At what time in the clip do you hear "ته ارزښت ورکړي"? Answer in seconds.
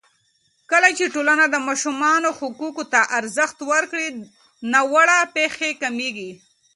2.93-4.07